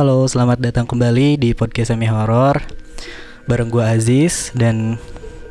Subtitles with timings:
[0.00, 2.56] Halo, selamat datang kembali di podcast Semi Horor.
[3.44, 4.96] Bareng gue Aziz Dan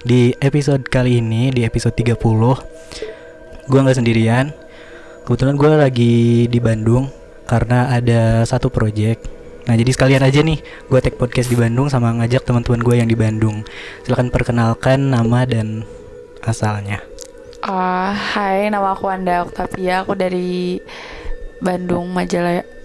[0.01, 2.17] di episode kali ini, di episode 30
[3.69, 4.49] Gue nggak sendirian.
[5.21, 6.15] Kebetulan gue lagi
[6.49, 7.13] di Bandung
[7.45, 9.29] Karena ada satu project.
[9.69, 10.57] Nah jadi sekalian aja nih
[10.89, 13.61] Gue take podcast di Bandung sama ngajak teman-teman gue yang di Bandung.
[14.01, 15.85] Silahkan perkenalkan nama dan
[16.41, 17.05] asalnya.
[17.61, 20.01] Uh, hai, nama aku Anda Oktavia.
[20.01, 20.81] Aku dari
[21.61, 22.78] Bandung, Majalaya.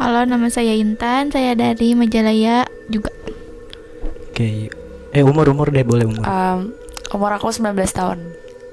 [0.00, 1.28] Halo, nama saya Intan.
[1.28, 3.12] Saya dari Majalaya juga.
[4.32, 4.72] Oke
[5.12, 6.72] Eh umur-umur deh boleh umur Um,
[7.12, 8.24] umur aku 19 tahun.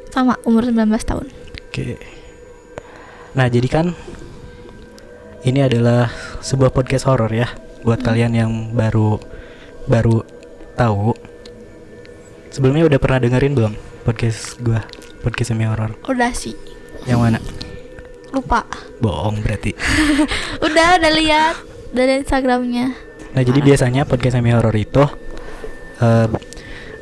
[0.08, 1.28] Sama, umur 19 tahun.
[1.68, 2.00] Oke.
[3.36, 3.92] Nah, jadi kan
[5.44, 6.08] ini adalah
[6.40, 7.52] sebuah podcast horor ya
[7.84, 9.20] buat kalian yang baru
[9.84, 10.24] baru
[10.80, 11.12] tahu.
[12.56, 13.76] Sebelumnya udah pernah dengerin belum
[14.08, 14.80] podcast gua,
[15.28, 15.92] podcast semi horor?
[16.08, 16.56] Udah sih.
[17.04, 17.40] Yang mana?
[18.38, 18.62] Lupa.
[19.02, 19.74] Bohong berarti.
[20.66, 21.56] Udah, udah lihat
[21.90, 22.94] dari Instagramnya.
[23.34, 25.02] Nah, jadi biasanya podcast semi horor itu
[25.98, 26.28] eh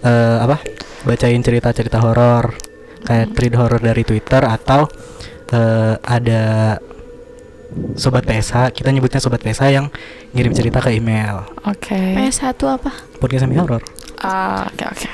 [0.03, 0.63] eh, apa?
[1.03, 2.56] Bacain cerita-cerita horor
[3.06, 4.88] kayak thread horor dari Twitter atau
[5.52, 6.44] eh, ada
[8.00, 9.91] sobat PSH, kita nyebutnya sobat PSH yang
[10.31, 11.44] ngirim cerita ke email.
[11.67, 11.95] Oke.
[12.16, 12.91] PS1 apa?
[13.19, 13.83] Podcast semi horor.
[14.23, 15.09] Ah, Oke, oke.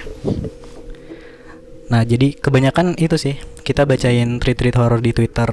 [1.92, 5.50] Nah, jadi kebanyakan itu sih kita bacain tweet-tweet horor di Twitter.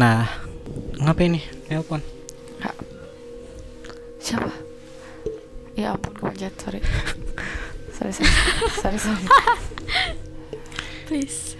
[0.00, 0.24] Nah,
[0.96, 1.44] ngapain nih?
[1.68, 2.00] Telepon.
[2.56, 2.76] Nggak.
[4.16, 4.48] Siapa?
[5.76, 6.56] Ya ampun, kepencet.
[6.64, 6.80] Sorry.
[7.92, 8.32] sorry, sorry.
[8.80, 9.24] sorry, sorry.
[11.04, 11.52] Please.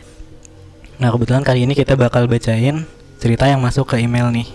[0.97, 2.89] Nah, kebetulan kali ini kita bakal bacain
[3.21, 4.49] cerita yang masuk ke email nih.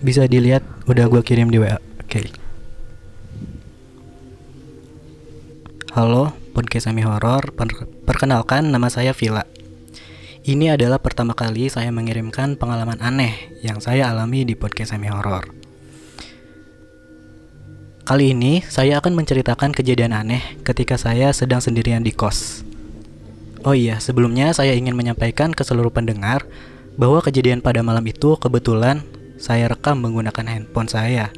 [0.00, 1.76] Bisa dilihat udah gua kirim di WA.
[2.00, 2.32] Oke.
[5.92, 7.52] Halo, podcast Semi Horor.
[7.52, 9.55] Per- Perkenalkan nama saya Vila.
[10.46, 15.50] Ini adalah pertama kali saya mengirimkan pengalaman aneh yang saya alami di podcast Semi Horor.
[18.06, 22.62] Kali ini saya akan menceritakan kejadian aneh ketika saya sedang sendirian di kos.
[23.66, 26.46] Oh iya, sebelumnya saya ingin menyampaikan ke seluruh pendengar
[26.94, 29.02] bahwa kejadian pada malam itu kebetulan
[29.42, 31.34] saya rekam menggunakan handphone saya.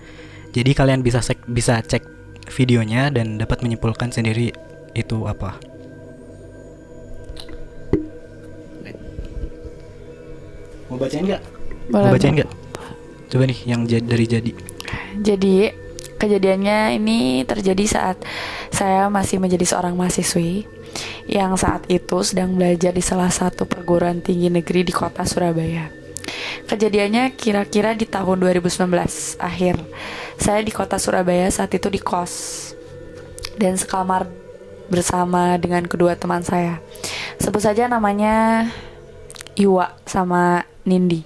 [0.53, 2.05] Jadi kalian bisa cek bisa cek
[2.53, 4.53] videonya dan dapat menyimpulkan sendiri
[4.93, 5.78] itu apa.
[10.89, 11.43] Mau bacain nggak?
[11.93, 12.51] Mau bacain nggak?
[13.29, 14.53] Coba nih yang jadi dari jadi.
[15.21, 15.57] Jadi,
[16.17, 18.17] kejadiannya ini terjadi saat
[18.73, 20.65] saya masih menjadi seorang mahasiswi
[21.29, 25.93] yang saat itu sedang belajar di salah satu perguruan tinggi negeri di kota Surabaya.
[26.69, 29.77] Kejadiannya kira-kira di tahun 2019 akhir.
[30.41, 32.73] Saya di kota Surabaya saat itu di kos
[33.61, 34.29] dan sekamar
[34.89, 36.81] bersama dengan kedua teman saya.
[37.37, 38.69] Sebut saja namanya
[39.59, 41.21] Iwa sama Nindi.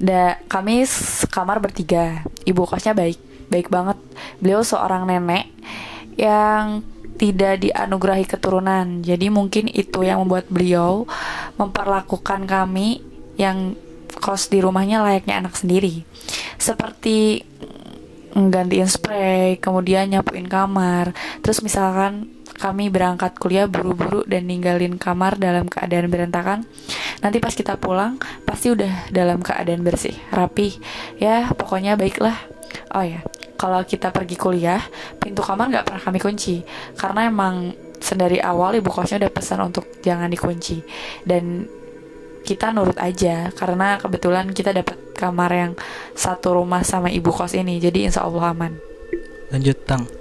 [0.00, 2.26] Da, kami sekamar bertiga.
[2.44, 3.18] Ibu kosnya baik,
[3.48, 3.96] baik banget.
[4.42, 5.48] Beliau seorang nenek
[6.18, 6.82] yang
[7.20, 9.04] tidak dianugerahi keturunan.
[9.04, 11.04] Jadi mungkin itu yang membuat beliau
[11.60, 13.04] memperlakukan kami
[13.36, 13.76] yang
[14.20, 16.08] kos di rumahnya layaknya anak sendiri.
[16.56, 17.44] Seperti
[18.32, 21.12] nggantiin spray, kemudian nyapuin kamar.
[21.44, 26.68] Terus misalkan kami berangkat kuliah buru-buru dan ninggalin kamar dalam keadaan berantakan.
[27.24, 30.76] Nanti pas kita pulang pasti udah dalam keadaan bersih, rapi.
[31.16, 32.36] Ya, pokoknya baiklah.
[32.92, 33.24] Oh ya,
[33.56, 34.84] kalau kita pergi kuliah,
[35.16, 36.60] pintu kamar nggak pernah kami kunci
[37.00, 40.80] karena emang sedari awal ibu kosnya udah pesan untuk jangan dikunci
[41.28, 41.68] dan
[42.40, 45.72] kita nurut aja karena kebetulan kita dapat kamar yang
[46.16, 48.72] satu rumah sama ibu kos ini jadi insya Allah aman
[49.50, 50.19] Lanjut tang.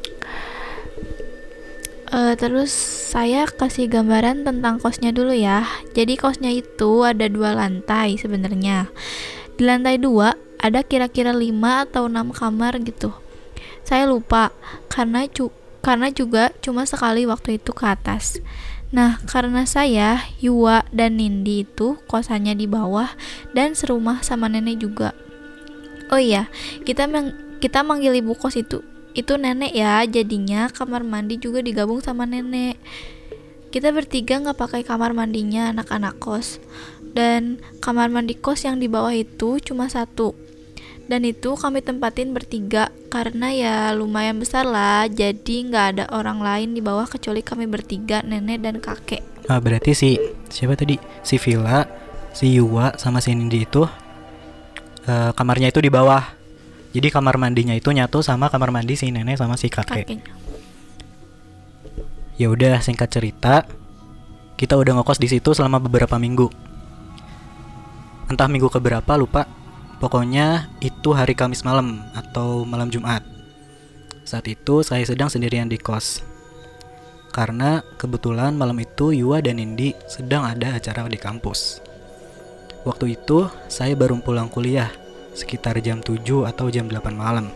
[2.09, 2.73] Eh, terus
[3.13, 5.61] saya kasih gambaran tentang kosnya dulu ya.
[5.93, 8.89] Jadi kosnya itu ada dua lantai sebenarnya.
[9.53, 13.13] Di lantai dua ada kira-kira 5 atau 6 kamar gitu.
[13.85, 14.49] Saya lupa
[14.89, 15.53] karena cu
[15.85, 18.41] karena juga cuma sekali waktu itu ke atas.
[18.89, 23.13] Nah, karena saya, Yuwa, dan Nindi itu kosannya di bawah
[23.53, 25.13] dan serumah sama nenek juga.
[26.09, 26.49] Oh iya,
[26.89, 28.81] kita mang- kita manggil ibu kos itu
[29.19, 32.79] itu nenek ya, jadinya kamar mandi juga digabung sama nenek.
[33.69, 36.57] Kita bertiga nggak pakai kamar mandinya anak-anak kos,
[37.11, 40.33] dan kamar mandi kos yang di bawah itu cuma satu.
[41.09, 46.69] Dan itu kami tempatin bertiga karena ya lumayan besar lah, jadi nggak ada orang lain
[46.77, 49.21] di bawah kecuali kami bertiga, nenek dan kakek.
[49.49, 50.09] Ah, berarti si
[50.53, 51.01] siapa tadi?
[51.25, 51.85] Si Villa,
[52.31, 53.83] si Yuwa sama si Nindi itu
[55.09, 56.38] eh, kamarnya itu di bawah.
[56.89, 60.09] Jadi kamar mandinya itu nyatu sama kamar mandi si nenek sama si kakek.
[60.09, 60.33] Kakeknya.
[62.39, 63.67] Ya udah singkat cerita,
[64.57, 66.49] kita udah ngekos di situ selama beberapa minggu.
[68.31, 69.45] Entah minggu keberapa lupa.
[69.99, 73.19] Pokoknya itu hari Kamis malam atau malam Jumat.
[74.23, 76.23] Saat itu saya sedang sendirian di kos.
[77.35, 81.83] Karena kebetulan malam itu Yua dan Indi sedang ada acara di kampus.
[82.87, 84.87] Waktu itu saya baru pulang kuliah
[85.33, 87.49] sekitar jam 7 atau jam 8 malam.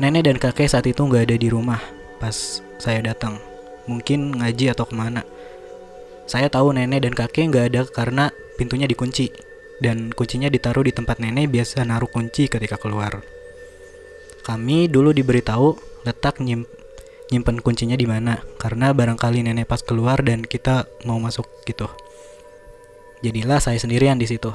[0.00, 1.78] Nenek dan kakek saat itu nggak ada di rumah
[2.16, 3.38] pas saya datang.
[3.84, 5.22] Mungkin ngaji atau ke mana.
[6.24, 8.24] Saya tahu nenek dan kakek nggak ada karena
[8.56, 9.28] pintunya dikunci
[9.82, 13.20] dan kuncinya ditaruh di tempat nenek biasa naruh kunci ketika keluar.
[14.42, 16.66] Kami dulu diberitahu letak nyim
[17.30, 21.90] nyimpen kuncinya di mana karena barangkali nenek pas keluar dan kita mau masuk gitu.
[23.22, 24.50] Jadilah saya sendirian di situ.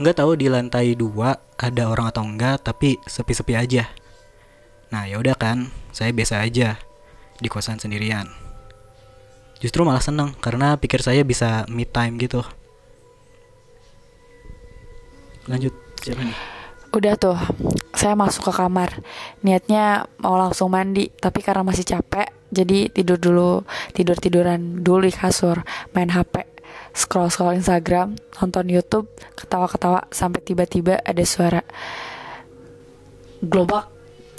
[0.00, 3.84] Nggak tahu di lantai dua ada orang atau enggak, tapi sepi-sepi aja.
[4.88, 6.80] Nah ya udah kan, saya biasa aja
[7.36, 8.24] di kosan sendirian.
[9.60, 12.40] Justru malah seneng karena pikir saya bisa me time gitu.
[15.44, 16.38] Lanjut siapa nih?
[16.96, 17.38] Udah tuh,
[17.92, 19.04] saya masuk ke kamar.
[19.44, 23.62] Niatnya mau langsung mandi, tapi karena masih capek, jadi tidur dulu,
[23.94, 25.62] tidur-tiduran dulu di kasur,
[25.94, 26.50] main HP,
[26.94, 29.06] scroll-scroll Instagram, nonton YouTube,
[29.38, 31.62] ketawa-ketawa sampai tiba-tiba ada suara
[33.40, 33.88] globak,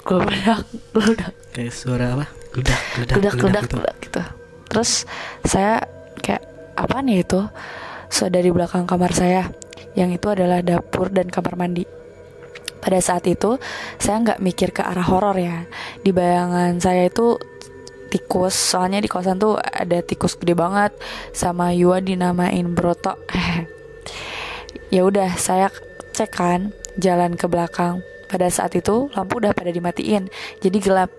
[0.04, 2.26] globak, globak, Kayak suara apa?
[2.52, 3.76] Geledak, geledak, geledak, geledak, gitu.
[3.76, 4.22] geledak gitu.
[4.72, 4.90] Terus
[5.44, 5.84] saya
[6.24, 6.44] kayak
[6.80, 7.40] apa nih itu?
[8.08, 9.52] So dari belakang kamar saya,
[9.92, 11.84] yang itu adalah dapur dan kamar mandi.
[12.82, 13.60] Pada saat itu
[14.00, 15.68] saya nggak mikir ke arah horor ya.
[16.00, 17.36] Di bayangan saya itu
[18.12, 20.92] tikus, soalnya di kosan tuh ada tikus gede banget
[21.32, 23.16] sama Yua dinamain Broto.
[24.94, 25.72] ya udah saya
[26.12, 28.04] cek kan jalan ke belakang.
[28.28, 30.28] Pada saat itu lampu udah pada dimatiin,
[30.60, 31.10] jadi gelap.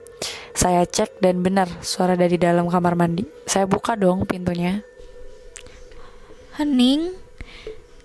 [0.54, 3.26] Saya cek dan benar suara dari dalam kamar mandi.
[3.50, 4.86] Saya buka dong pintunya.
[6.62, 7.18] Hening.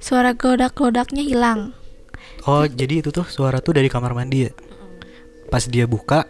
[0.00, 1.76] Suara gelodak-gelodaknya hilang.
[2.48, 4.52] Oh, jadi itu tuh suara tuh dari kamar mandi ya?
[5.52, 6.24] Pas dia buka,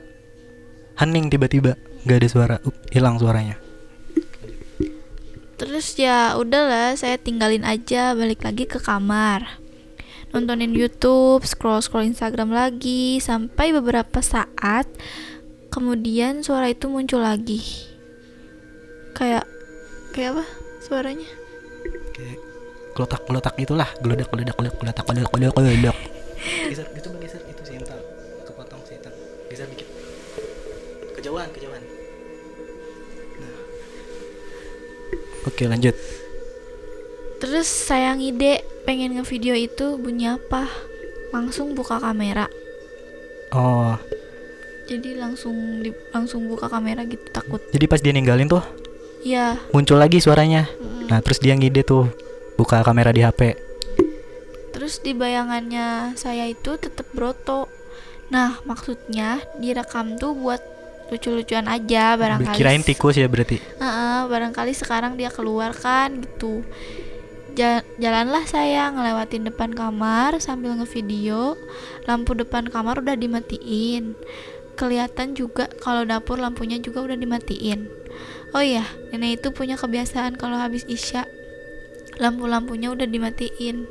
[0.98, 1.78] hening tiba-tiba,
[2.08, 3.60] nggak ada suara, uh, hilang suaranya.
[5.60, 9.60] Terus ya udahlah, saya tinggalin aja balik lagi ke kamar.
[10.32, 14.88] Nontonin YouTube, scroll-scroll Instagram lagi sampai beberapa saat
[15.68, 17.60] kemudian suara itu muncul lagi.
[19.12, 19.44] Kayak
[20.16, 20.44] kayak apa
[20.80, 21.28] suaranya?
[22.16, 22.38] Kayak
[22.96, 25.96] gelotak-gelotak itulah, gelodak, gelodak, gelodak, gelotak, gelodak, gelodak, gelodak.
[26.70, 27.98] Geser, itu geser, itu si Intan,
[28.46, 29.12] kepotong si Intan,
[29.50, 29.88] geser dikit.
[31.18, 31.97] Kejauhan, kejauhan.
[35.48, 35.96] Oke lanjut.
[37.38, 40.68] Terus saya ngide pengen ngevideo itu bunyi apa?
[41.30, 42.50] Langsung buka kamera.
[43.48, 43.96] Oh,
[44.84, 47.60] Jadi langsung di, langsung buka kamera gitu takut.
[47.68, 48.64] jadi pas dia ninggalin tuh
[49.20, 50.64] Ya, muncul lagi suaranya.
[50.70, 51.08] mm.
[51.08, 52.08] Nah terus dia ngide tuh
[52.54, 53.56] buka kamera di HP.
[54.70, 57.68] terus di bayangannya saya itu tetap broto.
[58.28, 60.60] Nah, maksudnya direkam tuh buat
[61.08, 62.56] lucu-lucuan aja barangkali.
[62.56, 63.56] Kirain tikus ya berarti.
[63.58, 66.62] Heeh, barangkali sekarang dia keluar kan gitu.
[67.56, 71.56] Ja- jalanlah saya ngelewatin depan kamar sambil ngevideo.
[72.04, 74.14] Lampu depan kamar udah dimatiin.
[74.78, 77.90] Kelihatan juga kalau dapur lampunya juga udah dimatiin.
[78.54, 81.26] Oh iya, nenek itu punya kebiasaan kalau habis isya
[82.16, 83.84] lampu-lampunya udah dimatiin.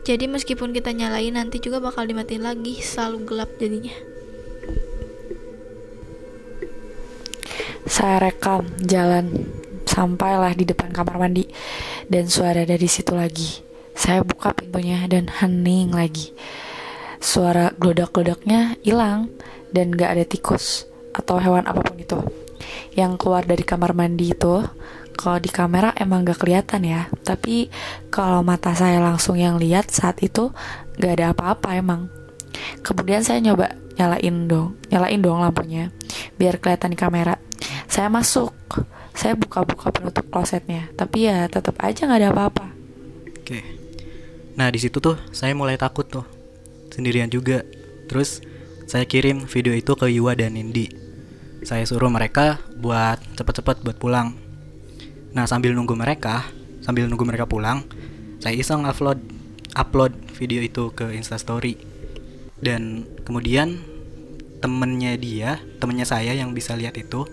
[0.00, 3.92] Jadi meskipun kita nyalain nanti juga bakal dimatiin lagi, selalu gelap jadinya.
[7.90, 9.50] Saya rekam jalan
[9.82, 11.50] sampailah di depan kamar mandi
[12.06, 13.66] dan suara dari situ lagi.
[13.98, 16.30] Saya buka pintunya dan hening lagi.
[17.18, 19.34] Suara gelodak-gelodaknya hilang
[19.74, 22.22] dan gak ada tikus atau hewan apa pun itu.
[22.94, 24.62] Yang keluar dari kamar mandi itu
[25.18, 27.68] kalau di kamera emang gak kelihatan ya Tapi
[28.08, 30.48] kalau mata saya langsung yang lihat saat itu
[30.96, 32.08] gak ada apa-apa emang
[32.80, 35.92] Kemudian saya nyoba nyalain dong Nyalain dong lampunya
[36.40, 37.36] Biar kelihatan di kamera
[38.00, 38.56] Saya masuk
[39.12, 42.72] Saya buka-buka penutup klosetnya Tapi ya tetap aja gak ada apa-apa
[43.44, 43.60] Oke.
[44.56, 46.24] Nah di situ tuh saya mulai takut tuh
[46.88, 47.60] sendirian juga.
[48.08, 48.40] Terus
[48.88, 50.88] saya kirim video itu ke Yua dan Nindi.
[51.60, 54.32] Saya suruh mereka buat cepet-cepet buat pulang.
[55.36, 56.44] Nah sambil nunggu mereka,
[56.82, 57.84] sambil nunggu mereka pulang,
[58.40, 59.20] saya iseng upload
[59.76, 61.78] upload video itu ke Instastory.
[62.60, 63.80] Dan kemudian
[64.60, 67.24] temennya dia, temennya saya yang bisa lihat itu,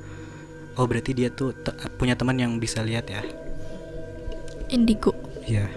[0.77, 3.21] oh berarti dia tuh te- punya teman yang bisa lihat ya.
[4.69, 5.13] Indigo.
[5.43, 5.67] Iya.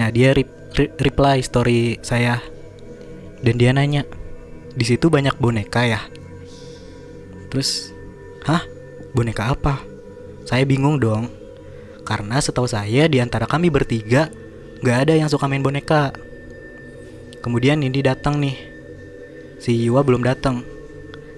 [0.00, 2.40] Nah dia re- re- reply story saya
[3.44, 4.08] dan dia nanya
[4.74, 6.00] di situ banyak boneka ya.
[7.52, 7.94] Terus,
[8.48, 8.64] hah
[9.14, 9.78] boneka apa?
[10.42, 11.30] Saya bingung dong
[12.02, 14.28] karena setahu saya di antara kami bertiga
[14.82, 16.10] nggak ada yang suka main boneka.
[17.44, 18.56] Kemudian Nindi datang nih.
[19.60, 20.64] Si Iwa belum datang.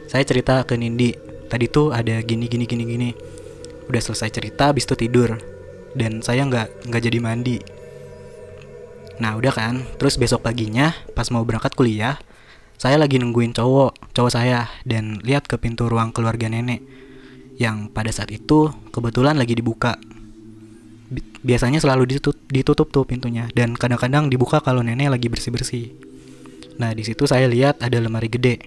[0.07, 1.15] Saya cerita ke Nindi,
[1.47, 3.11] tadi tuh ada gini gini gini gini.
[3.87, 5.39] Udah selesai cerita, habis itu tidur.
[5.97, 7.59] Dan saya nggak nggak jadi mandi.
[9.17, 12.21] Nah udah kan, terus besok paginya pas mau berangkat kuliah,
[12.77, 16.85] saya lagi nungguin cowok, cowok saya, dan lihat ke pintu ruang keluarga nenek,
[17.57, 19.97] yang pada saat itu kebetulan lagi dibuka.
[21.09, 25.97] Bi- Biasanya selalu ditutup, ditutup tuh pintunya, dan kadang-kadang dibuka kalau nenek lagi bersih-bersih.
[26.77, 28.61] Nah di situ saya lihat ada lemari gede,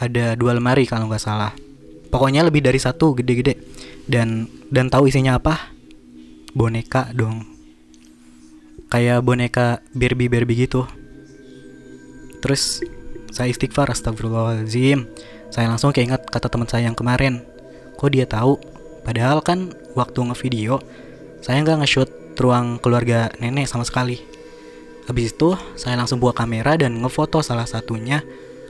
[0.00, 1.52] ada dua lemari kalau nggak salah.
[2.08, 3.60] Pokoknya lebih dari satu gede-gede,
[4.08, 5.72] dan dan tahu isinya apa?
[6.56, 7.44] Boneka dong,
[8.88, 10.88] kayak boneka Barbie Barbie gitu.
[12.38, 12.80] Terus
[13.28, 15.04] saya istighfar astagfirullahaladzim
[15.52, 17.44] Saya langsung keinget kata teman saya yang kemarin
[17.98, 18.56] Kok dia tahu?
[19.04, 20.80] Padahal kan waktu ngevideo
[21.44, 24.22] Saya nggak nge-shoot ruang keluarga nenek sama sekali
[25.08, 28.24] Habis itu saya langsung buka kamera dan ngefoto salah satunya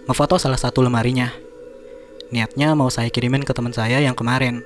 [0.06, 1.30] Ngefoto salah satu lemarinya
[2.28, 4.60] Niatnya mau saya kirimin ke teman saya yang kemarin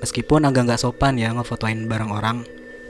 [0.00, 2.44] Meskipun agak nggak sopan ya ngefotoin barang orang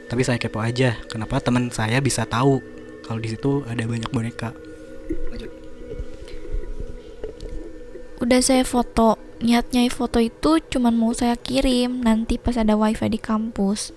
[0.07, 2.63] Tapi saya kepo aja Kenapa teman saya bisa tahu
[3.07, 4.51] Kalau di situ ada banyak boneka.
[8.19, 9.15] Udah saya foto.
[9.39, 13.95] Niatnya foto itu cuman mau saya kirim nanti pas ada wifi di kampus.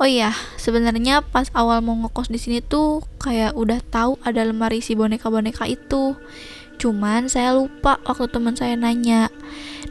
[0.00, 4.80] Oh iya, sebenarnya pas awal mau ngekos di sini tuh kayak udah tahu ada lemari
[4.80, 6.16] si boneka-boneka itu.
[6.76, 9.32] Cuman saya lupa waktu teman saya nanya.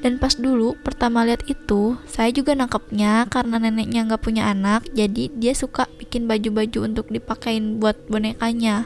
[0.06, 5.34] Dan pas dulu pertama lihat itu, saya juga nangkepnya karena neneknya nggak punya anak, jadi
[5.34, 8.86] dia suka bikin baju-baju untuk dipakein buat bonekanya.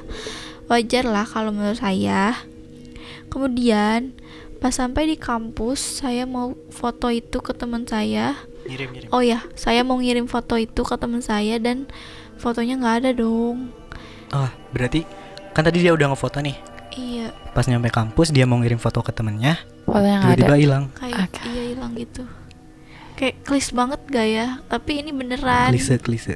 [0.72, 2.39] Wajar lah kalau menurut saya.
[3.27, 4.15] Kemudian
[4.63, 8.39] pas sampai di kampus, saya mau foto itu ke teman saya.
[8.63, 9.10] Ngirim, ngirim.
[9.12, 11.89] Oh ya, saya mau ngirim foto itu ke teman saya dan
[12.39, 13.75] fotonya nggak ada dong.
[14.32, 15.03] Ah, berarti
[15.51, 16.69] kan tadi dia udah ngefoto nih.
[17.00, 19.56] Iya, Pas nyampe kampus dia mau ngirim foto ke temennya,
[19.88, 20.36] Fotonya nggak ada.
[20.36, 20.84] tiba-tiba hilang.
[20.94, 22.24] kayak iya hilang gitu.
[23.15, 24.48] Kayak klis banget gak ya?
[24.68, 25.72] Tapi ini beneran.
[25.72, 26.36] Klise, klise.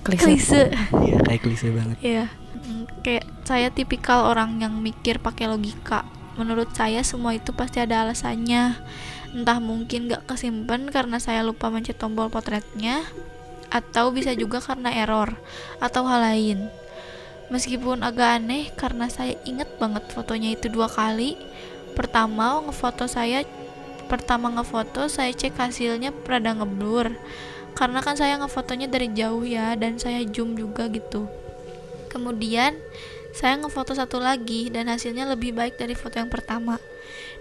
[0.00, 0.24] Klise.
[0.24, 0.62] Klise.
[0.92, 1.96] Iya, kayak klise banget.
[2.00, 2.24] Iya.
[2.60, 6.04] Mm, Kayak saya tipikal orang yang mikir pakai logika.
[6.36, 8.76] Menurut saya semua itu pasti ada alasannya.
[9.32, 13.00] Entah mungkin gak kesimpan karena saya lupa mencet tombol potretnya,
[13.70, 15.32] atau bisa juga karena error
[15.78, 16.58] atau hal lain.
[17.50, 21.34] Meskipun agak aneh karena saya inget banget fotonya itu dua kali.
[21.98, 23.42] Pertama ngefoto saya,
[24.06, 27.10] pertama ngefoto saya cek hasilnya rada ngeblur.
[27.74, 31.26] Karena kan saya ngefotonya dari jauh ya dan saya zoom juga gitu.
[32.06, 32.78] Kemudian
[33.30, 36.78] saya ngefoto satu lagi dan hasilnya lebih baik dari foto yang pertama.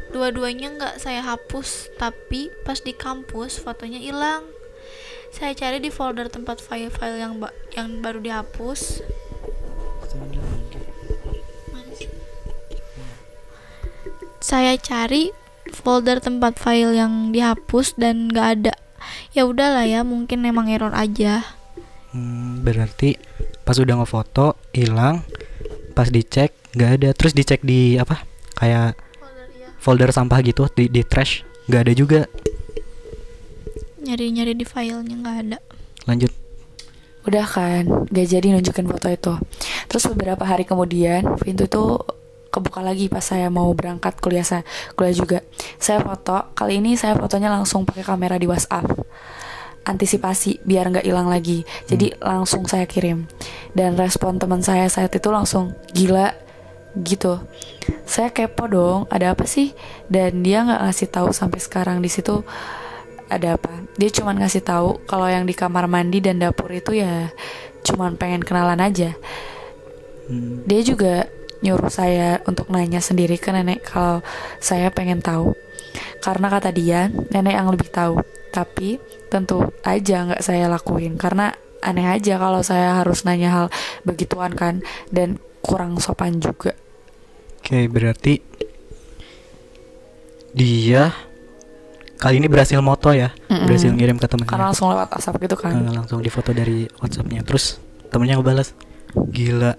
[0.10, 4.46] Dua-duanya nggak saya hapus, tapi pas di kampus fotonya hilang.
[5.30, 9.06] Saya cari di folder tempat file-file yang ba- yang baru dihapus.
[14.50, 15.30] Saya cari
[15.70, 18.74] folder tempat file yang dihapus dan nggak ada.
[19.30, 21.46] Ya udahlah ya, mungkin emang error aja.
[22.10, 23.14] Hmm, berarti
[23.62, 25.22] pas udah ngefoto hilang,
[25.94, 27.10] pas dicek nggak ada.
[27.14, 28.26] Terus dicek di apa?
[28.58, 28.98] Kayak
[29.78, 32.22] folder sampah gitu di, di trash nggak ada juga.
[34.02, 35.58] Nyari-nyari di filenya nggak ada.
[36.10, 36.34] Lanjut.
[37.30, 39.34] Udah kan, gak jadi nunjukin foto itu.
[39.86, 42.02] Terus beberapa hari kemudian, pintu itu
[42.50, 45.40] kebuka lagi pas saya mau berangkat kuliah saya kuliah juga.
[45.78, 48.90] Saya foto, kali ini saya fotonya langsung pakai kamera di WhatsApp.
[49.86, 51.64] Antisipasi biar nggak hilang lagi.
[51.88, 53.26] Jadi langsung saya kirim.
[53.74, 56.36] Dan respon teman saya saat itu langsung gila
[57.00, 57.42] gitu.
[58.06, 59.74] Saya kepo dong, ada apa sih?
[60.10, 62.42] Dan dia nggak ngasih tahu sampai sekarang di situ
[63.30, 67.30] ada apa dia cuman ngasih tahu kalau yang di kamar mandi dan dapur itu ya
[67.86, 69.14] cuman pengen kenalan aja
[70.30, 71.26] Hmm, dia juga
[71.60, 74.24] nyuruh saya untuk nanya sendiri ke nenek kalau
[74.60, 75.54] saya pengen tahu
[76.20, 78.98] karena kata dia nenek yang lebih tahu tapi
[79.28, 83.66] tentu aja nggak saya lakuin karena aneh aja kalau saya harus nanya hal
[84.04, 86.76] begituan kan dan kurang sopan juga
[87.60, 88.40] Oke, berarti
[90.50, 91.12] dia
[92.18, 93.68] kali ini berhasil moto ya, Mm-mm.
[93.68, 94.50] berhasil ngirim ke temennya.
[94.50, 97.44] karena langsung lewat asap gitu kan Eh, langsung difoto dari WhatsAppnya.
[97.44, 98.76] Terus temennya ngebalas,
[99.32, 99.76] gila.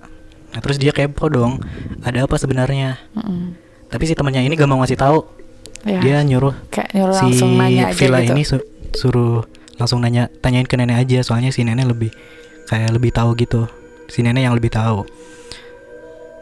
[0.50, 1.62] Nah terus dia kepo dong,
[2.02, 2.98] ada apa sebenarnya?
[3.14, 3.54] Mm-mm.
[3.86, 5.18] Tapi si temennya ini gak mau ngasih tahu.
[5.82, 7.26] ya Dia nyuruh kayak nyuruh si
[7.56, 8.32] nanya villa gitu.
[8.32, 9.42] ini su- suruh
[9.74, 12.10] langsung nanya tanyain ke nenek aja soalnya si nenek lebih
[12.66, 13.70] kayak lebih tahu gitu.
[14.06, 15.06] Si nenek yang lebih tahu.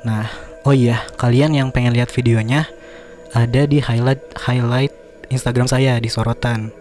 [0.03, 0.27] Nah
[0.65, 2.67] oh iya kalian yang pengen lihat videonya
[3.31, 4.93] ada di highlight highlight
[5.29, 6.73] Instagram saya di sorotan.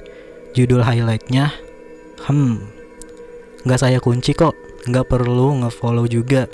[0.52, 1.52] Judul highlightnya
[2.26, 2.58] hmm
[3.64, 4.56] nggak saya kunci kok.
[4.88, 6.48] Nggak perlu ngefollow juga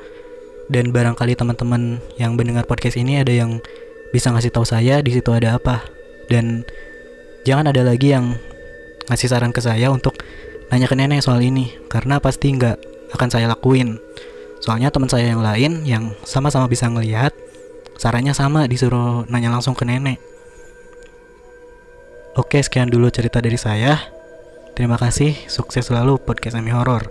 [0.72, 3.60] dan barangkali teman-teman yang mendengar podcast ini ada yang
[4.14, 5.84] bisa ngasih tahu saya di situ ada apa.
[6.32, 6.64] Dan
[7.44, 8.38] jangan ada lagi yang
[9.12, 10.16] ngasih saran ke saya untuk
[10.72, 12.78] nanya ke nenek soal ini karena pasti nggak
[13.18, 14.00] akan saya lakuin.
[14.64, 17.36] Soalnya teman saya yang lain yang sama-sama bisa ngelihat
[18.00, 20.22] sarannya sama disuruh nanya langsung ke nenek.
[22.40, 24.00] Oke sekian dulu cerita dari saya.
[24.74, 27.06] Terima kasih sukses selalu podcast Semi Horror.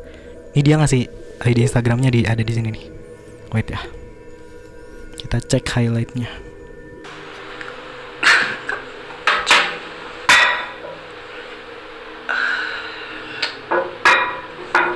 [0.57, 1.07] Ini dia ngasih
[1.47, 2.92] ID Instagramnya di ada di sini nih
[3.53, 3.81] wait ya.
[5.21, 6.29] Kita cek highlightnya.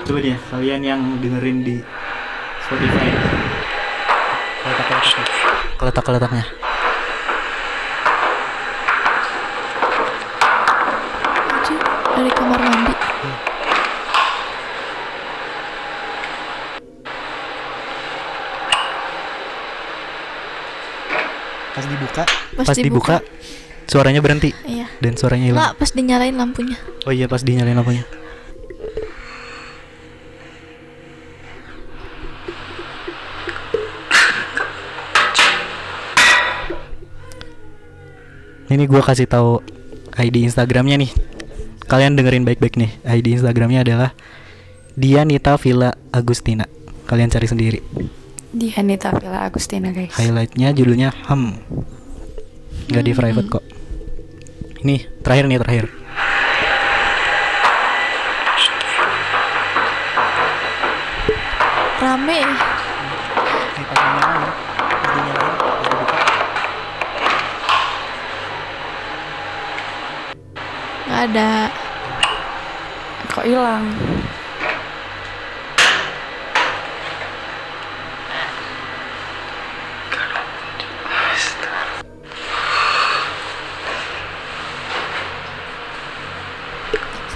[0.07, 1.77] Coba dia kalian yang dengerin di
[2.65, 3.13] Spotify.
[5.77, 6.47] Keletak-keletaknya.
[12.17, 12.97] Dari kamar mandi
[21.77, 22.25] pas dibuka
[22.57, 23.21] Pas pas, dibuka,
[23.85, 24.57] suaranya berhenti.
[24.65, 24.89] Iya.
[24.99, 25.61] Dan suaranya hilang.
[25.61, 26.77] Nggak pas dinyalain lampunya.
[27.05, 28.05] Oh iya pas dinyalain lampunya.
[38.67, 39.63] Ini gua kasih tahu
[40.19, 41.13] ID Instagramnya nih.
[41.87, 42.91] Kalian dengerin baik-baik nih.
[43.07, 44.11] ID Instagramnya adalah
[44.99, 46.67] Dianita Villa Agustina.
[47.07, 47.79] Kalian cari sendiri.
[48.57, 50.17] Di Anita Villa Agustina guys.
[50.17, 51.61] highlightnya judulnya Ham
[52.87, 53.65] nggak di private kok.
[54.87, 55.85] Ini terakhir nih terakhir.
[61.99, 62.41] Rame.
[71.07, 71.53] Nggak ada.
[73.35, 73.85] Kok hilang?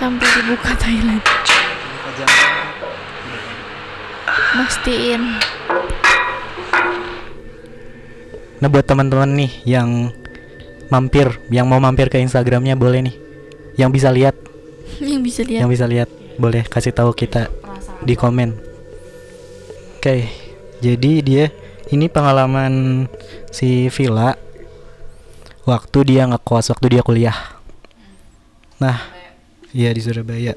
[0.00, 1.20] Sampai dibuka Thailand
[4.56, 5.22] mastiin.
[8.60, 10.08] Nah buat teman-teman nih yang
[10.88, 13.16] mampir, yang mau mampir ke Instagramnya boleh nih,
[13.76, 14.36] yang bisa lihat,
[15.00, 15.60] yang bisa lihat.
[15.64, 16.08] Yang bisa lihat
[16.40, 17.52] boleh kasih tahu kita
[18.00, 18.56] di komen.
[20.00, 20.32] Oke,
[20.80, 21.44] jadi dia
[21.92, 23.04] ini pengalaman
[23.52, 24.32] si Villa.
[25.68, 27.36] Waktu dia ngekos, waktu dia kuliah.
[28.80, 29.19] Nah,
[29.72, 30.54] iya di Surabaya.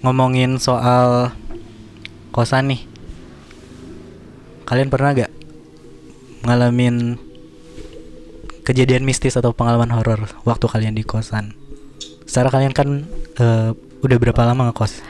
[0.00, 1.34] Ngomongin soal
[2.32, 2.80] kosan nih,
[4.64, 5.32] kalian pernah gak
[6.40, 7.20] ngalamin
[8.64, 11.52] kejadian mistis atau pengalaman horor waktu kalian di kosan?
[12.24, 12.88] Secara kalian kan
[13.36, 15.04] eh, udah berapa lama ngekos?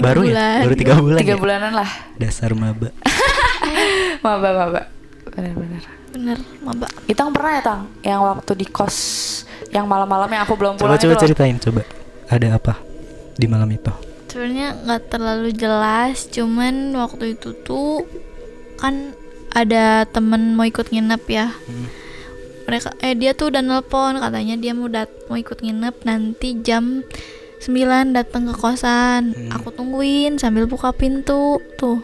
[0.00, 0.60] Baru bulan.
[0.60, 0.64] ya?
[0.68, 1.40] Baru tiga bulan Tiga ya?
[1.40, 1.90] bulanan lah.
[2.20, 2.88] Dasar maba.
[4.24, 4.82] Maba maba.
[5.32, 5.84] Benar-benar.
[6.14, 7.82] Bener maba Itang pernah ya Tang?
[8.00, 8.96] Yang waktu di kos
[9.68, 11.20] yang malam-malamnya aku belum pulang Coba coba loh.
[11.20, 11.82] ceritain coba.
[12.26, 12.78] Ada apa
[13.34, 13.90] di malam itu?
[14.26, 18.02] sebenarnya nggak terlalu jelas cuman waktu itu tuh
[18.74, 19.14] kan
[19.48, 21.86] ada temen mau ikut nginep ya Hmm.
[22.64, 27.06] mereka eh dia tuh udah nelpon katanya dia mau dat mau ikut nginep nanti jam
[27.60, 27.70] 9
[28.10, 29.54] datang ke kosan Hmm.
[29.54, 32.02] aku tungguin sambil buka pintu tuh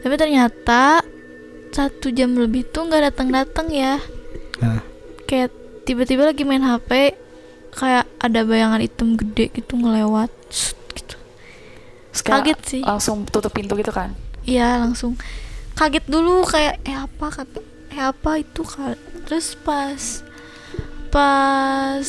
[0.00, 1.04] tapi ternyata
[1.70, 4.02] satu jam lebih tuh nggak datang datang ya.
[4.58, 4.82] Nah,
[5.24, 5.50] kayak
[5.86, 7.14] tiba-tiba lagi main HP
[7.70, 10.30] kayak ada bayangan hitam gede gitu ngelewat
[10.94, 11.16] gitu.
[12.26, 12.82] Kaget sih.
[12.82, 14.14] Langsung tutup pintu gitu kan.
[14.42, 15.14] Iya langsung.
[15.78, 17.62] Kaget dulu kayak eh apa kata
[17.94, 18.66] eh apa itu?
[18.66, 20.26] Kal terus pas
[21.14, 22.06] pas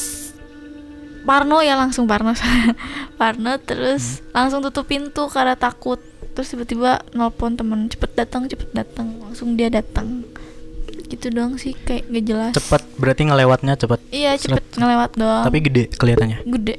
[1.22, 2.34] Parno ya langsung Parno.
[3.22, 9.20] Parno terus langsung tutup pintu karena takut terus tiba-tiba nelpon temen cepet datang cepet datang
[9.20, 10.24] langsung dia datang
[11.08, 14.00] gitu doang sih kayak gak jelas cepat berarti ngelewatnya cepat.
[14.10, 14.80] iya cepet Seret.
[14.80, 16.38] ngelewat doang Tapi gede kelihatannya.
[16.50, 16.76] gede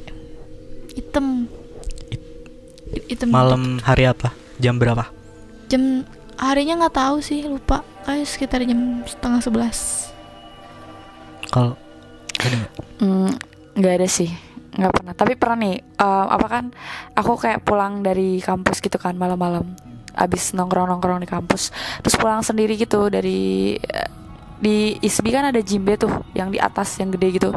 [0.92, 1.26] hitam
[3.06, 4.32] hitam Malam hari apa?
[4.56, 5.08] Jam berapa?
[5.66, 10.08] jam harinya nggak tahu sih lupa kayak sekitar jam setengah sebelas
[11.48, 11.76] Kalau
[12.38, 12.72] ada nggak?
[12.98, 13.32] Hmm,
[13.74, 14.28] nggak ada sih
[14.72, 15.12] nggak pernah.
[15.16, 16.64] Tapi pernah nih eh, apa kan
[17.12, 19.64] aku kayak pulang dari kampus gitu kan malam-malam.
[20.12, 21.72] Abis nongkrong-nongkrong di kampus.
[22.04, 23.76] Terus pulang sendiri gitu dari
[24.62, 27.50] di ISBI kan ada jimbe tuh yang di atas yang gede gitu.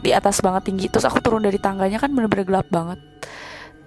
[0.00, 0.86] Di atas banget tinggi.
[0.88, 2.98] Terus aku turun dari tangganya kan bener-bener gelap banget.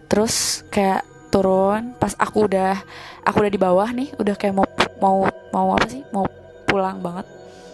[0.07, 2.79] Terus kayak turun pas aku udah
[3.27, 4.63] aku udah di bawah nih udah kayak mau
[5.03, 6.23] mau mau apa sih mau
[6.69, 7.27] pulang banget.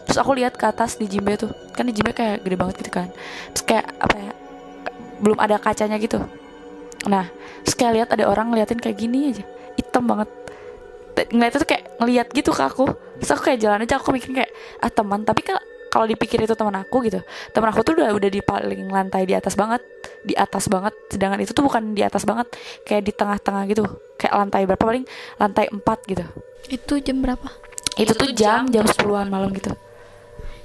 [0.10, 1.52] Terus aku lihat ke atas di jimbe tuh.
[1.74, 3.10] Kan di jimbe kayak gede banget gitu kan.
[3.54, 4.32] Terus kayak apa ya
[5.24, 6.20] belum ada kacanya gitu.
[7.08, 7.32] Nah
[7.74, 9.44] kayak lihat ada orang ngeliatin kayak gini aja.
[9.80, 10.30] Hitam banget.
[11.14, 12.86] T- ngeliatnya tuh kayak ngeliat gitu ke aku.
[13.20, 14.52] Terus aku kayak jalan aja aku mikir kayak
[14.84, 15.24] ah teman.
[15.24, 15.58] Tapi kan
[15.90, 17.20] kalau dipikir itu teman aku gitu.
[17.52, 19.82] Teman aku tuh udah udah di paling lantai di atas banget.
[20.24, 20.94] Di atas banget.
[21.12, 22.52] Sedangkan itu tuh bukan di atas banget.
[22.84, 23.84] Kayak di tengah-tengah gitu.
[24.16, 25.04] Kayak lantai berapa paling?
[25.40, 26.24] Lantai 4 gitu.
[26.72, 27.64] Itu jam berapa?
[27.94, 28.86] itu tuh jam jam.
[28.86, 29.74] 10-an malam gitu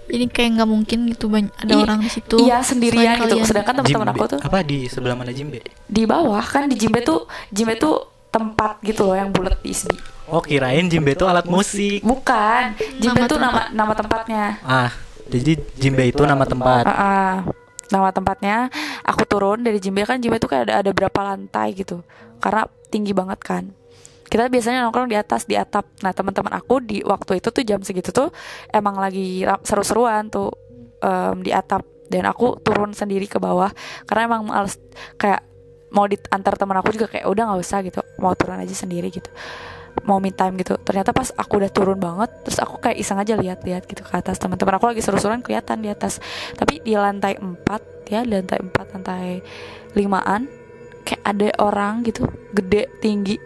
[0.08, 2.36] Jadi kayak nggak mungkin gitu banyak ada I- orang di situ.
[2.40, 3.44] iya sendirian gitu kalian.
[3.44, 5.60] sedangkan teman-teman aku tuh apa di sebelah mana Jimbe?
[5.84, 9.96] di bawah kan di Jimbe tuh Jimbe tuh tempat gitu loh yang bulat di ISBI
[10.26, 12.00] Oh kirain Jimbe itu alat musik.
[12.02, 13.66] bukan Jimbe Nama tuh nama tempat.
[13.70, 14.90] nama tempatnya Ah,
[15.24, 16.84] jadi Jimbe itu nama tempat.
[16.84, 17.32] Ah, ah.
[17.86, 18.68] nama tempatnya
[19.02, 22.00] aku turun dari Jimbe kan Jimbe tuh kayak ada ada berapa lantai gitu
[22.36, 23.72] karena tinggi banget kan
[24.28, 25.88] kita biasanya nongkrong di atas di atap.
[26.04, 28.28] Nah teman-teman aku di waktu itu tuh jam segitu tuh
[28.70, 30.52] emang lagi seru-seruan tuh
[31.00, 31.82] em, di atap.
[32.08, 33.68] Dan aku turun sendiri ke bawah
[34.08, 34.80] karena emang males
[35.20, 35.44] kayak
[35.92, 38.00] mau diantar teman aku juga kayak udah nggak usah gitu.
[38.20, 39.28] Mau turun aja sendiri gitu.
[40.08, 40.80] Mau me time gitu.
[40.80, 44.40] Ternyata pas aku udah turun banget terus aku kayak iseng aja lihat-lihat gitu ke atas.
[44.40, 46.20] Teman-teman aku lagi seru-seruan kelihatan di atas.
[46.56, 49.44] Tapi di lantai 4 ya di lantai 4 lantai
[49.92, 50.48] limaan
[51.08, 53.40] kayak ada orang gitu gede tinggi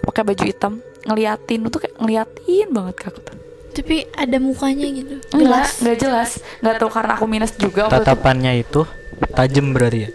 [0.00, 3.36] pakai baju hitam ngeliatin tuh kayak ngeliatin banget ke aku tuh
[3.70, 5.14] Tapi ada mukanya gitu.
[5.30, 5.68] enggak Jelas.
[5.78, 7.86] nggak jelas nggak tahu karena aku minus juga.
[7.86, 8.82] Tatapannya itu
[9.30, 10.10] tajam berarti ya.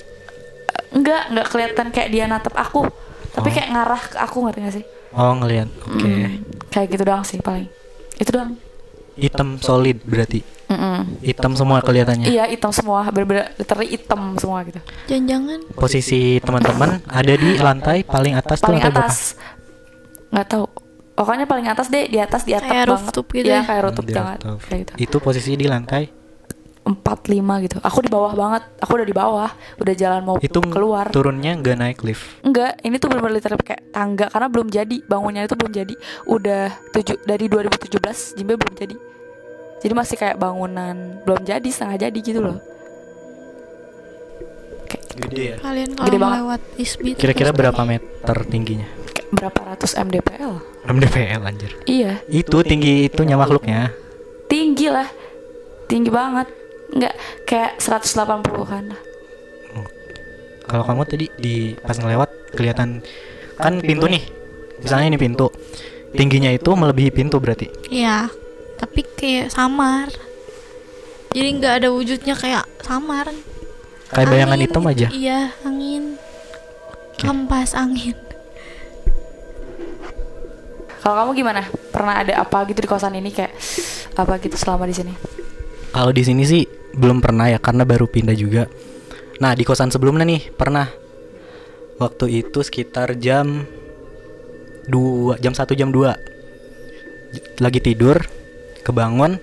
[0.92, 2.88] enggak nggak kelihatan kayak dia natap aku
[3.32, 3.54] tapi Oh.
[3.54, 5.68] kayak ngarah ke aku ngerti gak sih Oh ngeliat.
[5.82, 6.04] Oke.
[6.04, 7.68] Hmm, kayak gitu doang sih paling
[8.16, 8.60] itu doang
[9.16, 10.44] Hitam solid berarti.
[11.22, 12.28] Hitam semua kelihatannya.
[12.28, 14.76] Iya hitam semua, bener-bener literally hitam semua gitu.
[15.08, 19.16] Jangan-jangan Posisi teman-teman ada di lantai paling atas tuh Paling lantai berapa?
[20.30, 20.66] Nggak tahu.
[21.16, 22.92] Pokoknya paling atas deh, di atas di atap Kayak banget.
[22.92, 23.62] rooftop gitu Iya ya?
[23.64, 24.60] kayak rooftop atas.
[24.62, 24.92] kayak gitu.
[25.00, 26.04] Itu posisi di lantai.
[26.86, 27.80] Empat lima gitu.
[27.80, 28.62] Aku di bawah banget.
[28.78, 31.10] Aku udah di bawah, udah jalan mau Itu keluar.
[31.10, 32.22] turunnya nggak naik lift.
[32.42, 35.94] Enggak, ini tuh literally kayak tangga karena belum jadi bangunnya itu belum jadi.
[36.28, 38.96] Udah tujuh dari 2017 Jimbe belum jadi.
[39.82, 42.60] Jadi masih kayak bangunan belum jadi setengah jadi gitu loh.
[44.86, 45.58] Kayak Gede ya.
[45.58, 46.38] kalian Gede kalau banget.
[46.38, 48.88] lewat ISBI Kira-kira berapa meter tingginya?
[49.32, 50.54] Berapa ratus mdpl?
[50.86, 51.72] MDPL anjir.
[51.86, 53.90] Iya, Itu tinggi itunya makhluknya.
[54.46, 55.10] tinggi lah,
[55.86, 56.46] tinggi banget.
[56.94, 59.02] Enggak kayak 180-an lah.
[60.66, 63.02] Kalau kamu tadi di pas ngelewat kelihatan
[63.56, 64.22] kan pintu nih.
[64.82, 65.50] Misalnya ini pintu.
[66.14, 67.70] Tingginya itu melebihi pintu berarti.
[67.90, 68.30] Iya,
[68.78, 70.10] tapi kayak samar.
[71.36, 73.30] Jadi nggak ada wujudnya kayak samar.
[74.10, 74.92] Kayak bayangan Angin hitam gitu.
[74.94, 75.08] aja.
[75.12, 76.04] Iya, angin.
[77.18, 78.16] Kampas angin.
[81.06, 81.62] Kalau kamu gimana?
[81.94, 83.54] Pernah ada apa gitu di kosan ini kayak
[84.18, 85.14] apa gitu selama di sini?
[85.94, 86.66] Kalau di sini sih
[86.98, 88.66] belum pernah ya karena baru pindah juga.
[89.38, 90.90] Nah, di kosan sebelumnya nih pernah.
[91.96, 93.70] Waktu itu sekitar jam
[94.90, 96.12] 2, jam 1 jam 2.
[97.32, 98.18] J- Lagi tidur,
[98.82, 99.38] kebangun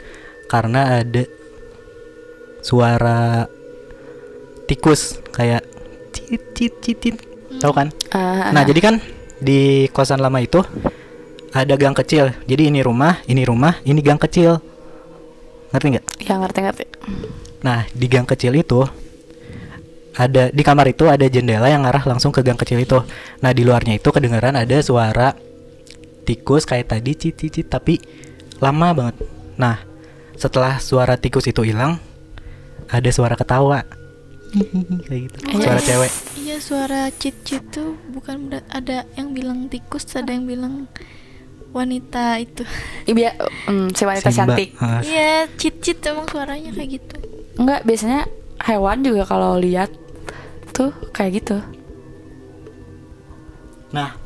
[0.51, 1.25] karena ada
[2.61, 3.47] suara
[4.67, 5.63] tikus kayak
[6.11, 7.17] cit cit cit cit.
[7.57, 7.89] Tahu kan?
[8.11, 8.95] Ah, Nah, jadi kan
[9.39, 10.61] di kosan lama itu
[11.53, 12.33] ada gang kecil.
[12.49, 14.59] Jadi ini rumah, ini rumah, ini gang kecil.
[15.73, 16.05] Ngerti nggak?
[16.21, 16.85] ya ngerti-ngerti.
[17.65, 18.85] Nah, di gang kecil itu
[20.13, 23.01] ada di kamar itu ada jendela yang arah langsung ke gang kecil itu.
[23.41, 25.33] Nah, di luarnya itu kedengaran ada suara
[26.29, 27.97] tikus kayak tadi cit cit cit, tapi
[28.61, 29.17] lama banget.
[29.57, 29.81] Nah,
[30.37, 31.97] setelah suara tikus itu hilang,
[32.89, 33.81] ada suara ketawa.
[35.09, 35.37] kayak gitu.
[35.57, 35.89] Suara Yes.
[35.89, 36.13] cewek.
[36.43, 40.85] Iya, suara cit-cit tuh bukan ada yang bilang tikus, ada yang bilang
[41.73, 42.63] wanita itu.
[43.09, 43.35] Iya,
[43.67, 44.55] mm, si wanita Simba.
[44.55, 44.71] cantik.
[45.03, 47.17] Iya, cit-cit emang suaranya kayak gitu.
[47.59, 48.21] Enggak, biasanya
[48.63, 49.91] hewan juga kalau lihat
[50.73, 51.57] tuh kayak gitu.
[53.93, 54.17] Nah,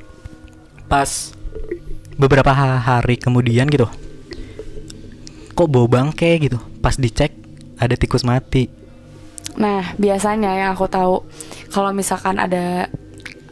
[0.86, 1.34] pas
[2.14, 3.90] beberapa ha- hari kemudian gitu,
[5.54, 6.58] kok bau bangke gitu.
[6.78, 7.34] Pas dicek
[7.76, 8.70] ada tikus mati.
[9.56, 11.24] Nah, biasanya yang aku tahu
[11.72, 12.86] kalau misalkan ada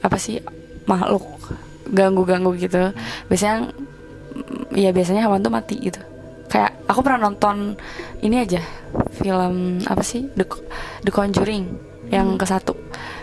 [0.05, 0.39] apa sih
[0.85, 1.25] makhluk
[1.91, 2.93] ganggu-ganggu gitu,
[3.29, 3.73] biasanya
[4.75, 6.01] ya biasanya hewan tuh mati gitu.
[6.49, 7.75] Kayak aku pernah nonton
[8.23, 8.63] ini aja
[9.19, 10.47] film apa sih The,
[11.03, 11.65] The Conjuring
[12.13, 12.77] yang ke satu.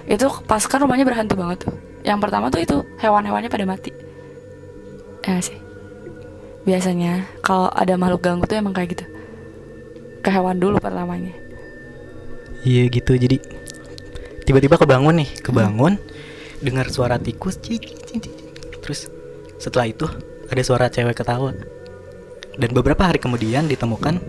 [0.09, 1.73] Itu pas kan rumahnya berhantu banget tuh.
[2.01, 3.93] Yang pertama tuh itu hewan-hewannya pada mati.
[5.21, 5.57] Ya sih.
[6.65, 9.05] Biasanya kalau ada makhluk ganggu tuh emang kayak gitu.
[10.21, 11.33] Ke hewan dulu pertamanya.
[12.65, 13.17] Iya gitu.
[13.17, 13.37] Jadi
[14.45, 15.97] tiba-tiba kebangun nih, kebangun
[16.61, 17.57] dengar suara tikus.
[17.61, 18.00] cik.
[18.91, 19.07] Terus
[19.55, 20.03] setelah itu
[20.51, 21.55] ada suara cewek ketawa.
[22.59, 24.19] Dan beberapa hari kemudian ditemukan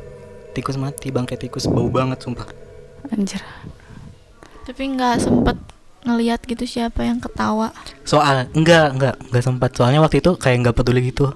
[0.54, 2.46] tikus mati, bangkai tikus bau banget sumpah.
[3.10, 3.42] Anjir.
[4.62, 5.58] Tapi nggak sempet
[6.06, 7.74] ngeliat gitu siapa yang ketawa.
[8.06, 11.34] Soal enggak enggak enggak sempat soalnya waktu itu kayak nggak peduli gitu.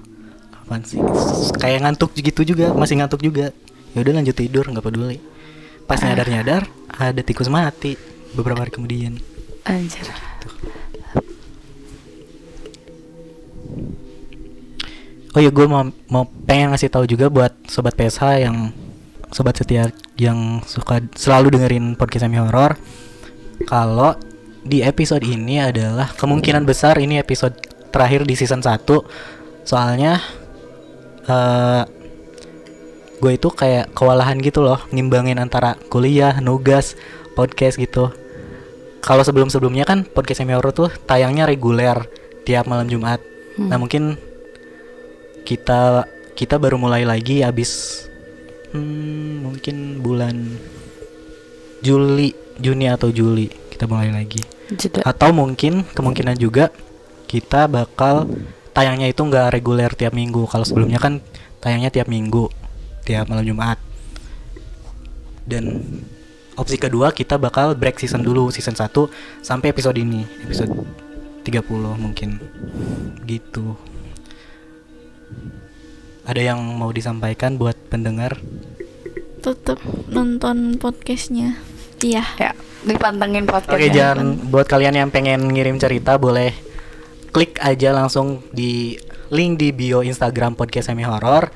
[0.63, 1.03] Apaan sih?
[1.59, 3.51] Kayak ngantuk gitu juga, masih ngantuk juga.
[3.91, 5.19] Ya udah lanjut tidur nggak peduli.
[5.83, 7.99] Pas nyadar nyadar ada tikus mati
[8.31, 9.19] beberapa hari kemudian.
[9.67, 10.07] Anjir.
[15.35, 18.73] Oh ya gue mau mau pengen ngasih tahu juga buat sobat PSH yang
[19.29, 22.79] sobat setia yang suka selalu dengerin podcast semi horor
[23.67, 24.15] kalau
[24.63, 27.53] di episode ini adalah kemungkinan besar ini episode
[27.91, 28.87] terakhir di season 1
[29.67, 30.17] soalnya
[31.27, 31.83] eh
[33.17, 36.93] gue itu kayak kewalahan gitu loh ngimbangin antara kuliah, nugas,
[37.33, 38.13] podcast gitu.
[39.01, 42.05] Kalau sebelum-sebelumnya kan podcast semi horor tuh tayangnya reguler
[42.45, 43.17] tiap malam Jumat.
[43.57, 43.69] Hmm.
[43.73, 44.15] Nah, mungkin
[45.43, 46.05] kita
[46.37, 48.03] kita baru mulai lagi habis
[48.71, 50.35] hmm, mungkin bulan
[51.81, 54.41] Juli, Juni atau Juli kita mulai lagi.
[54.73, 55.05] Jeda.
[55.05, 56.73] Atau mungkin kemungkinan juga
[57.29, 58.25] kita bakal
[58.73, 60.45] tayangnya itu nggak reguler tiap minggu.
[60.49, 61.21] Kalau sebelumnya kan
[61.61, 62.49] tayangnya tiap minggu,
[63.05, 63.77] tiap malam Jumat.
[65.47, 65.79] Dan
[66.59, 68.89] opsi kedua kita bakal break season dulu, season 1
[69.45, 70.73] sampai episode ini, episode
[71.47, 71.63] 30
[71.95, 72.43] mungkin.
[73.23, 73.79] Gitu.
[76.27, 78.35] Ada yang mau disampaikan buat pendengar?
[79.39, 79.79] Tetep
[80.11, 81.55] nonton podcastnya.
[82.03, 82.27] Iya.
[82.35, 82.51] Ya,
[82.83, 83.79] dipantengin podcast.
[83.79, 86.51] Oke, jangan buat kalian yang pengen ngirim cerita boleh
[87.31, 88.99] klik aja langsung di
[89.31, 91.47] link di bio Instagram podcast semi horror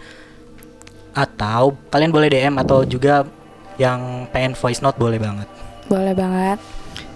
[1.11, 3.27] atau kalian boleh DM atau juga
[3.75, 5.47] yang pengen voice note boleh banget.
[5.91, 6.59] Boleh banget.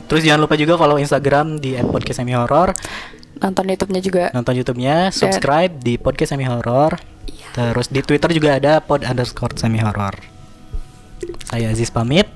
[0.06, 2.72] Terus jangan lupa juga follow Instagram di @podcast semi horror,
[3.42, 4.24] Nonton YouTube-nya juga.
[4.32, 6.96] nonton YouTube-nya, subscribe di podcast semi horror.
[7.52, 10.16] Terus di Twitter juga ada pod underscore semi horror.
[11.48, 12.28] Saya Aziz pamit.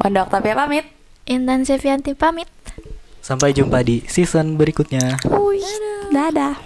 [0.00, 0.84] Wanda Octavia pamit.
[1.24, 2.48] Intan Sevianti pamit.
[3.24, 5.16] Sampai jumpa di season berikutnya.
[5.32, 5.60] Uy,
[6.12, 6.60] dadah.